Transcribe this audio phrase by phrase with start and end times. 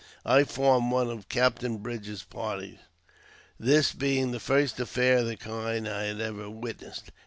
[0.25, 2.79] I formed one of Captain Bridger' s party,
[3.59, 7.11] this being the first affair of the kind I had ever witnessed.